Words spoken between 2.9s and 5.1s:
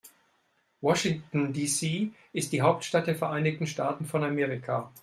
der Vereinigten Staaten von Amerika.